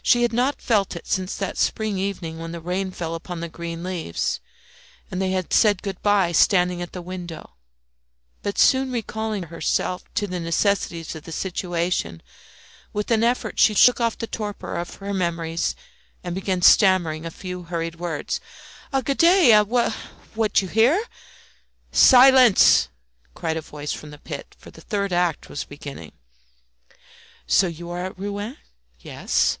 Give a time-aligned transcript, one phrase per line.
[0.00, 3.48] She had not felt it since that spring evening when the rain fell upon the
[3.48, 4.40] green leaves,
[5.10, 7.56] and they had said good bye standing at the window.
[8.42, 12.22] But soon recalling herself to the necessities of the situation,
[12.94, 15.74] with an effort she shook off the torpor of her memories,
[16.24, 18.40] and began stammering a few hurried words.
[18.94, 19.60] "Ah, good day!
[19.60, 20.62] What!
[20.62, 21.04] you here?"
[21.92, 22.88] "Silence!"
[23.34, 26.12] cried a voice from the pit, for the third act was beginning.
[27.46, 28.56] "So you are at Rouen?"
[29.00, 29.58] "Yes."